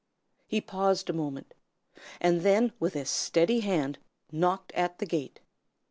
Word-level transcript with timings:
He 0.47 0.61
paused 0.61 1.11
a 1.11 1.13
moment, 1.13 1.53
and 2.19 2.41
then 2.41 2.73
with 2.79 2.95
a 2.95 3.05
steady 3.05 3.59
hand 3.59 3.99
knocked 4.31 4.71
at 4.73 4.97
the 4.97 5.05
gate. 5.05 5.41